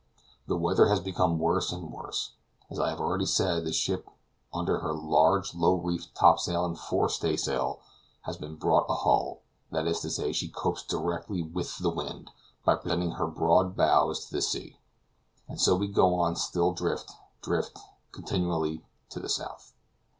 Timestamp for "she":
10.33-10.49